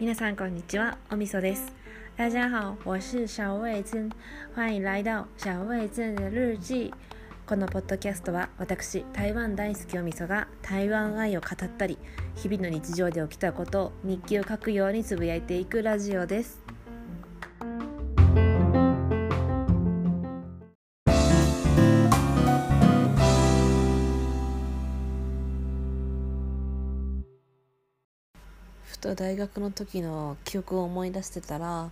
[0.00, 1.72] 皆さんこんにちは、おみそです。
[2.16, 4.10] 大家好，我是小味珍，
[4.52, 6.92] 欢迎来到小味珍的日記。
[7.46, 11.96] このポッドキャストは私台湾大好きおみそが台湾愛を語ったり
[12.34, 16.63] 日々の日常で起きたことを日記を書くようにつぶやいていくラジオです
[29.14, 31.90] と大学の時の記憶を思い出してたら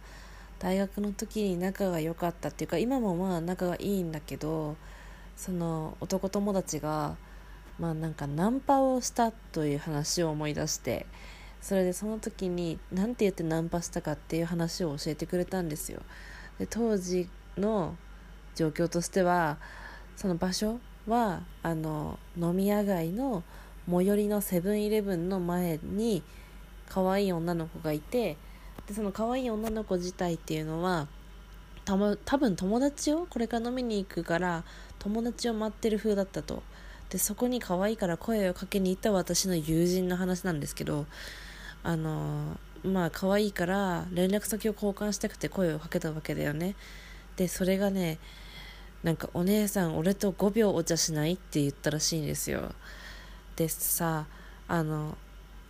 [0.59, 4.77] 大学の時に仲が良かったっていうか今もまあ仲がいいんだけど
[5.37, 7.17] その男友達が
[7.79, 11.07] まあなんかナンパをしたという話を思い出して
[11.61, 16.03] それでその時に何て言ってナンパしたかっていう話を教えてくれたんですよ。
[16.59, 17.97] で当時の
[18.55, 19.59] 状況としては
[20.17, 23.43] その場所はあの飲み屋街の
[23.91, 26.23] 最寄りのセブンイレブンの前に
[26.93, 28.37] 可愛い女の子がいて
[28.87, 31.09] でその可愛い女の子自体っていうのは
[31.84, 34.65] たま多分友達をこれから飲みに行くから
[34.99, 36.62] 友達を待ってる風だったと。
[37.11, 41.05] でそこに可愛いから声をかけに行った私の友人の話なんですけど
[41.83, 46.75] あのまあ可愛いから連絡先を交換したくて声をかけたわけだよね。
[47.37, 48.19] でそれがね
[49.03, 52.73] なんかお姉さん俺と5秒お茶しないって言ったらしいんですよ。
[53.56, 54.27] でさ
[54.69, 55.19] あの、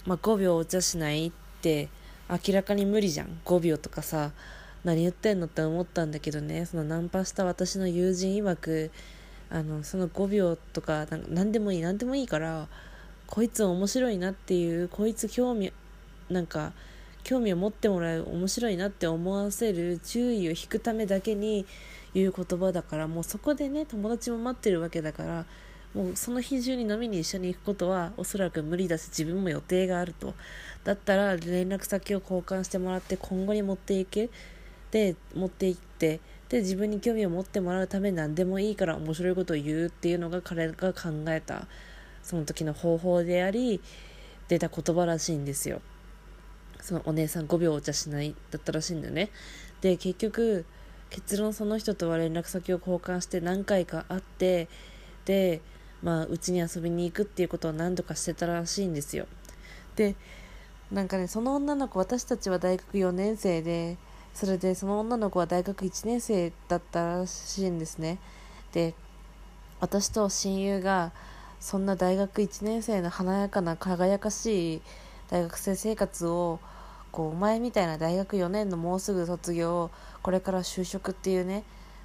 [0.06, 1.89] まあ、5秒お茶しないって
[2.28, 3.41] 明らかに無理じゃん。
[3.45, 4.33] 5秒とかさ
[4.84, 6.67] 何言ってんのって思ったんだけどね。
[6.67, 8.91] そのナンパした私の友人曰く
[9.50, 12.69] あのその5秒とかなんか何でもいい何でもいいから
[13.27, 15.73] こいつ面白いなっていうこいつ興味
[16.30, 16.73] なんか
[17.23, 21.67] 興味を持ってもらう面白いなって思わせる注意を引くためだけに
[22.14, 25.45] 言う言葉だからもうそこでね友達も待ってるわけだから
[25.95, 30.35] もうその日中に飲みに一緒に行くことはおそらく無理だし自分も予定があると。
[30.85, 34.31] だったら連絡先を交換してもらって今後に持っていけ。
[34.91, 36.20] で持っていって。
[36.48, 41.67] で自分に興味を持ってもらうため何でもいいから面白いことを言うっていうのが彼が考えた
[42.23, 43.81] その時の方法であり
[44.48, 45.81] 出た言葉らしいんですよ。
[46.83, 49.31] そのお姉さん5秒お茶しないだったらしいんだよね。
[49.81, 50.67] で結局
[51.08, 54.69] 結論その人とは連絡先を交換して何回か会って
[55.25, 55.63] で
[56.02, 59.27] まあうちに遊びに行くっていうことを何度かしてたらしいんですよ。
[59.96, 60.14] で
[60.90, 63.96] なんかねその女の子私たちは大学4年生で
[64.35, 68.18] それでその女の子は大学1年生だったらしいんですね。
[68.73, 68.95] で
[69.80, 71.13] 私と親友が
[71.61, 74.83] そんな大学1年生の華やかな輝かしい
[75.30, 76.58] 大学生生活を
[77.11, 79.90] こうお前みたいな大学4年のもうすぐ卒業
[80.23, 81.63] これから就職っていうね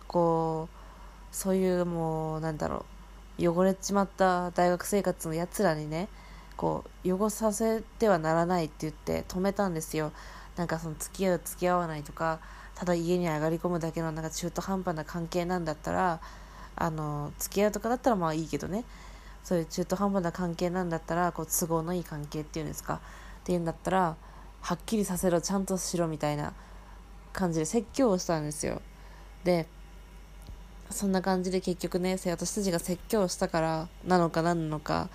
[0.08, 2.97] こうそういうもうなんだろう
[3.40, 6.08] 汚れちまった大学生活のやつらにね
[6.56, 10.12] こう汚させてはならないって言って止めたんですよ。
[10.56, 12.40] なんかその付き合う付き合わないとか
[12.74, 16.20] ただ家に上がり込むだけのなんか中途半端な関係なんだったら
[16.76, 18.84] あの付き合うとかだったらまあいいけどね。
[19.44, 22.96] そういう中途半端な関係なんだったらこう都合のいい関係っていうんですか。
[22.96, 23.00] っ
[23.46, 24.18] ていうんだったら
[24.62, 26.54] はっきりさせろちゃんとしろみたいな
[27.32, 28.82] 感じで説教をしたんですよ。
[29.44, 29.68] で
[30.90, 35.10] そんな感じで結局ね私たちが説教したからなのか何なのか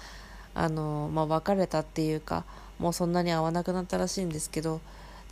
[0.55, 2.44] あのまあ別れたっていうか
[2.78, 4.81] もうそんなに会わなくなったらしいんですけどっ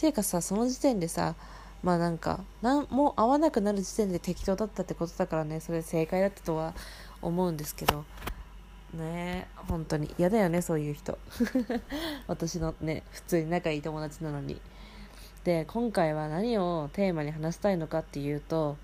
[0.00, 1.34] ていうかさその時点でさ
[1.82, 6.74] まあなんかなんもう会わなくなる時点で適当だったってことだからねそれ正解だったとは
[7.22, 8.04] 思うんですけど
[8.94, 10.12] ね本当に。
[10.18, 11.18] 嫌だよねそういう人。
[12.26, 14.60] 私のね普通に仲いい友達なのに。
[15.44, 18.76] で今回は何をテーマに話したいのかっていうと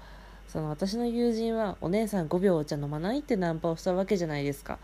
[0.49, 4.79] その私の友人はお姉さん5秒お茶飲まないってナンパをしたわけじゃないですか。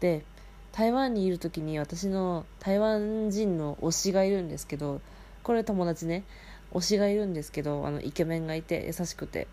[0.00, 0.24] で
[0.72, 5.00] 台湾にいる時に私の台湾人の推しがいるんですけど
[5.42, 6.24] これ友達ね
[6.72, 9.46] 推しがいるんですけどあのイケメンがいて優しくて。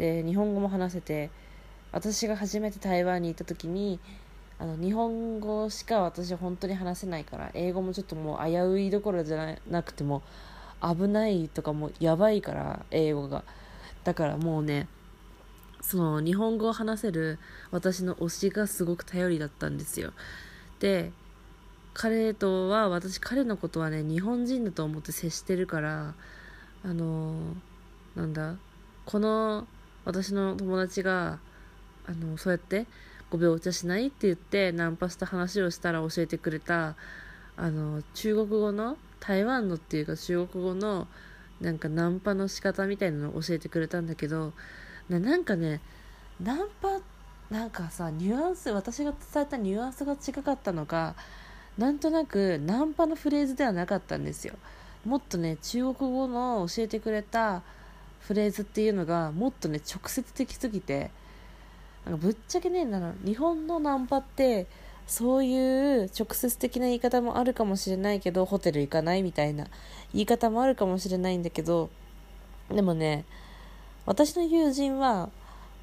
[0.00, 1.30] で日本語も話せて
[1.92, 4.00] 私が初めて台湾に行った時に
[4.58, 10.22] あの日本語しか私本当に話せないから英語もちょっともう危ういどころじゃなくても
[10.82, 13.44] 危ないとかもうやばいから英語が。
[14.04, 14.88] だからもうね
[15.80, 17.38] その日本語を話せる
[17.70, 20.12] 私の推しがすごく頼りだったんですよ。
[20.78, 21.12] で
[21.94, 26.14] 彼とは私彼のことはね日本人だと思って接してるから
[26.84, 27.34] あの
[28.14, 28.56] なんだ
[29.04, 29.66] この
[30.04, 31.38] 私の友達が
[32.06, 32.86] あのそうやって
[33.30, 36.96] 5秒お茶しないって言ってナンパした話をしたら教えてくれた
[37.56, 41.06] あの中国語の台湾のっていうか中国語の
[41.60, 44.52] なんかナンパの仕方みたいなのを教えてくれたんだけど
[45.08, 45.80] ななんかね
[46.42, 47.00] ナンパ
[47.50, 51.14] なんかさニュアンス私が伝えたニュアンスが違かったのか
[51.76, 54.54] なんとなくナンパのフレーズではなかったんですよ。
[55.04, 57.62] もっとね中国語の教えてくれた
[58.20, 61.10] フレーズっていうのがもっとね直接的すぎて
[62.04, 64.66] なんかぶっちゃけねな日本のナンパって
[65.10, 69.66] そういう直接的な言い方もあるかもしれないけどホテル行かないみたいな
[70.14, 71.90] 言い方もあるかもしれないんだけど
[72.70, 73.24] でもね
[74.06, 75.28] 私の友人は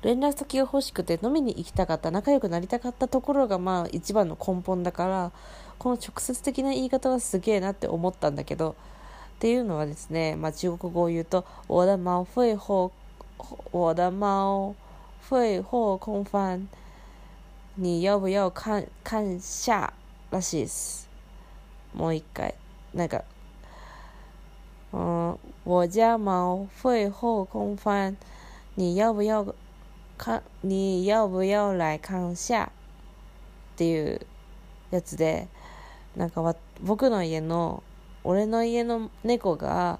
[0.02, 5.32] 連絡先が欲しくて飲みに行きたかった仲良くなりたかったところがまあ一番の根本だから
[5.78, 8.78] この直接的な言い方はすげえなって思ったんだけど
[9.36, 12.94] っていうのはですね、まあ、中国語を言うと「我的猫会后
[13.74, 14.74] 我的猫
[15.30, 16.70] 会后空翻
[17.80, 19.94] 你要不要看看下
[20.32, 21.08] らしいです。
[21.94, 22.56] もう一回。
[22.96, 23.24] なんか
[24.92, 28.16] 嗯，我家猫会后空翻，
[28.74, 29.54] 你要不要
[30.18, 32.70] か你要不要来看下っ
[33.76, 34.22] ていう
[34.90, 35.48] やつで
[36.16, 37.84] なんかわ僕の家の
[38.24, 40.00] 俺の家の猫が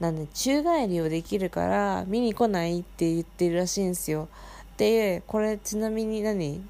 [0.00, 4.28] なんで宙返りをできるから見に来ないって言ってるらしいんですよ。
[4.76, 6.66] でこれちなみに何？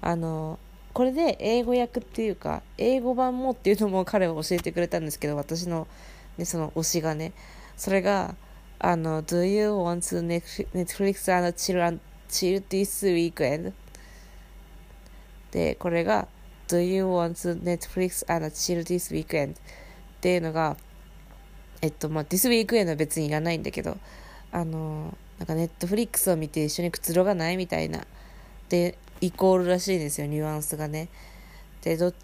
[0.00, 0.58] あの
[0.92, 5.86] これで英語訳っていうか英語版もっていうのも彼は教えてくれたんですけど私の,、
[6.36, 7.32] ね、その推しがね
[7.76, 8.34] それが
[8.78, 11.98] あの Do you want to Netflix and chill,
[12.28, 13.72] chill this weekend?
[15.50, 16.28] でこれが
[16.68, 19.54] Do you want to Netflix and chill this weekend?
[20.18, 20.76] っていうのが、
[21.80, 23.96] えっと、まあ、ディスウィークエンドは別にいらないんだけど、
[24.50, 28.04] あの、なんか Netflix を見て一緒にくつろがないみたいな、
[28.68, 31.08] で、イコールらしいんですよ、ニュアンスがね。
[31.82, 32.14] で、ど、っ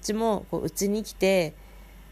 [0.00, 1.54] ちも、こう、うちに来て、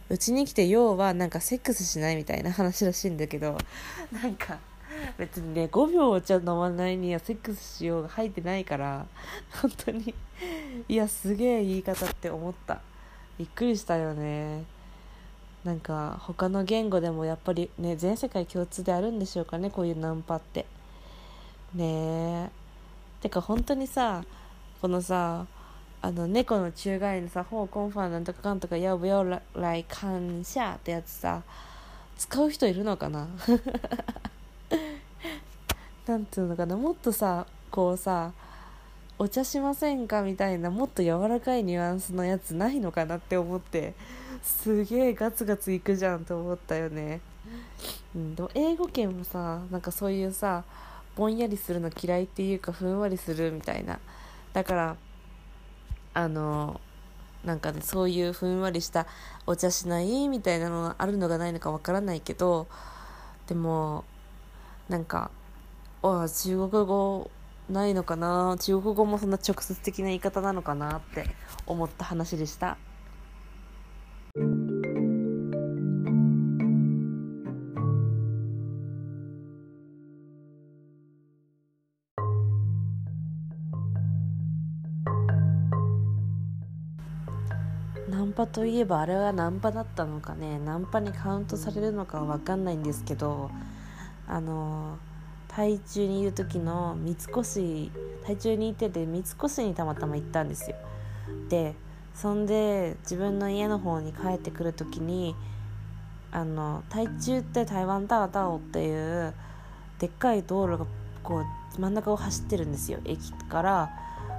[0.08, 3.56] うちに来て、要はなんかセックスしないみたいな話らしいんだけど、
[4.12, 4.58] なんか、
[5.19, 9.06] 別にね、5秒お茶飲まないにはセックスしようが入ってないから、
[9.62, 10.14] 本当に、
[10.88, 12.81] いや、すげえ言い方って思った。
[13.38, 14.64] びっくりしたよね。
[15.64, 20.64] なんか他の言語でもやっぱりね全世界共通であるんでしょうかねこういうナンパって
[21.75, 22.50] ねえ
[23.20, 24.25] てか本当にさ
[24.81, 25.46] このさ
[26.02, 29.22] あの猫の宙返りのさ「ほうコンファンなんとかかんとかやぶや
[29.55, 31.43] 来感謝」ってやつさ
[32.17, 33.28] 使う人いるのかな？
[36.06, 36.76] なんていうのかな？
[36.76, 38.32] もっとさこうさ
[39.19, 43.93] お茶しませんかみたいなもっと柔らかいニュアンスのやつないのかなって思って
[44.43, 47.20] すげえガツガツいくじゃんと思ったよね、
[48.14, 50.64] うん、でも英語圏もさなんかそういうさ
[51.16, 53.98] ぼんやりするの嫌いっていうかふんわりするみたいな
[54.52, 54.96] だから
[56.14, 56.80] あの
[57.44, 59.06] なんかねそういうふんわりした
[59.46, 62.68] お茶しないみたいなのがあるのがないのかわからないけど
[63.46, 64.04] でも
[64.88, 65.30] なんか
[66.02, 67.30] あ中国語
[67.68, 68.56] ないのかな？
[68.58, 71.26] 中国語もそんな直接的な言い方なのかなって
[71.66, 72.76] 思った話でした。
[88.31, 90.59] ンパといえばあれはナンパだったのかね。
[90.61, 93.50] ナンパにカウントされるのかは分かんないんですけど
[94.27, 94.99] あの
[95.49, 97.91] 台中にいる時の三越
[98.25, 100.77] 台中にいてて三越にたまたま行ったんですよ。
[101.49, 101.75] で
[102.15, 105.34] そんで自分の家の方に帰ってくる時に
[106.31, 109.34] あの台中って台湾タワタオっていう
[109.99, 110.87] でっかい道路が
[111.25, 111.41] こ
[111.77, 113.01] う真ん中を走ってるんですよ。
[113.05, 113.91] 駅から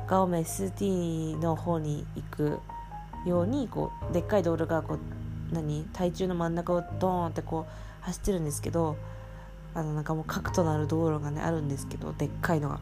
[0.07, 2.60] ガオメ ST の方に行く
[3.25, 4.99] ようにこうでっかい道路がこう
[5.53, 8.97] 何台中の真ん中をドーンってこう走ってるんですけど
[9.73, 12.79] あのなんかもう核となる道路がねあるんですけどでっかいのが。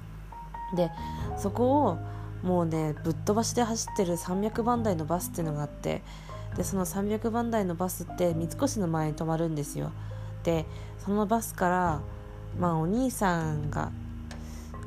[0.75, 0.91] で
[1.37, 1.97] そこを
[2.43, 6.03] もうねぶっ飛ばしで走ってる300番台のバスっていうのがあって
[6.55, 9.91] でその300番台のバスって三越の前に止まるんですよ
[10.43, 10.65] で
[11.03, 12.01] そのバスから
[12.59, 13.91] まあお兄さんが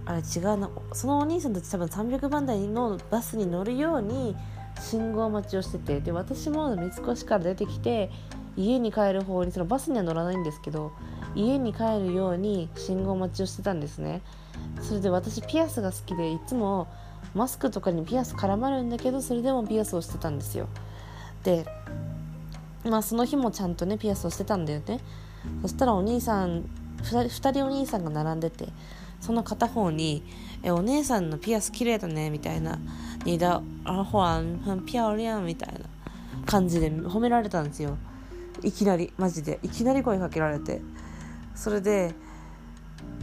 [0.05, 4.37] あれ違うなそのお兄さんたち多分300番台のバスに乗るように
[4.81, 8.11] 信号待ちをしててで私も三越から出てきて
[8.57, 10.93] 家に帰る方にそのバスには乗らないんですけど
[11.35, 14.21] 家に帰るように信号待ちをしてたんですね。
[14.83, 16.89] それで私ピアスが好きでいつも
[17.35, 20.69] マスクとかにピアス絡まるんだけどそれでもピアスをしてたんですよ。
[21.45, 21.65] で
[22.85, 25.01] まあその日もちゃんとねピアスをしてたんだよね。
[25.63, 26.65] そしたらお兄さん
[27.03, 28.69] 2, 2人お兄さんが並んでて
[29.21, 30.23] その片方に
[30.63, 32.79] 「えお姉さんのピアス綺麗だね」みたいな
[33.25, 35.81] 「你的耳环很漂亮」みたいな
[36.47, 37.97] 感じで褒められたんですよ。
[38.63, 39.59] いきなりマジで。
[39.63, 40.81] いきなり声かけられて。
[41.55, 42.15] それで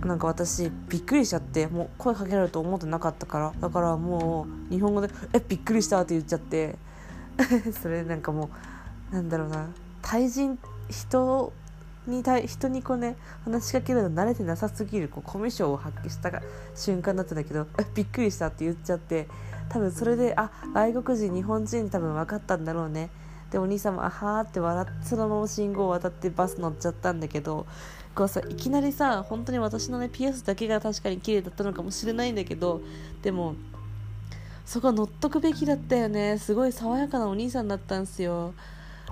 [0.05, 3.53] なんか私びっくりしちゃってもう声かけられると思ってなかったから。
[3.59, 6.77] だからもう日本語で「えびっくりした」って言っちゃって。
[7.81, 8.49] それなんかも
[9.11, 9.67] うなんだろうな。
[10.01, 10.57] 対人
[10.89, 11.53] 人
[12.07, 16.31] に対人にこうね話しかけるの慣れてなさすぎるこうコミュ障を発揮した
[16.75, 19.27] 瞬間だったんだけど「えびっくりした」って言っちゃって。
[19.69, 23.09] 多分それであ外国人日本人多分分かったんだろうね。
[23.51, 27.65] でお兄さんもあはーって笑ってそのまま信号を渡ってバス乗っちゃったんだけど
[28.13, 32.81] こうさいきなりさ本当に私のねピアスだけが確かに綺麗だったのかもしれないんだけど
[33.23, 33.55] でも
[34.65, 36.37] そこは乗っとくべきだったよね。
[36.37, 38.53] すごい爽やかなお兄さんだったんすよ。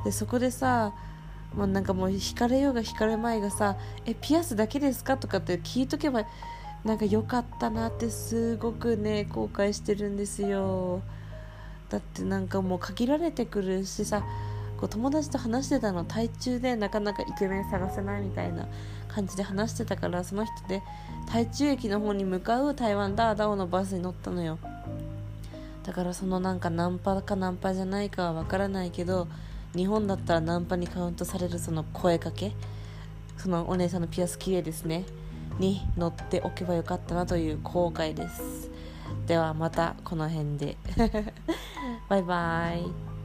[0.06, 0.94] でそこでさ
[1.56, 6.26] まあ、なんかもう惹かれようが惹かれまいがさ「えピアスだけですか?」とかって聞いとけば
[6.88, 11.02] なんか良かったなってすごくね後悔してるんですよ。
[11.90, 14.24] だってなんかもう限られてくるしさ
[14.78, 18.68] こう友達と話してたの台中でなかなかイケメン探せないみたいな
[19.10, 20.82] 感じで話してたからその人で
[21.32, 24.58] 台中駅の方に向かう台湾ダーダオのバスに乗ったのよ
[25.84, 29.28] だからそのなんかナンパかナンパじゃないかはわからないけど
[29.76, 32.52] 日本だったらナンパにカウントされるその声かけ
[33.38, 35.06] そのお姉さんのピアス綺麗ですね。
[35.60, 38.70] に乗っておけばよかったなという後悔です。
[39.26, 40.78] ではまたこの辺で。
[42.10, 43.17] バイバイ。